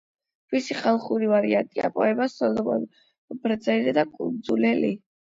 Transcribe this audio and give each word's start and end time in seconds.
მისი 0.53 0.77
ხალხური 0.77 1.27
ვარიანტია 1.31 1.89
პოემა 1.97 2.27
„სოლომონ 2.37 2.87
ბრძენი 3.45 3.95
და 3.99 4.07
კუნძულელი“. 4.17 4.91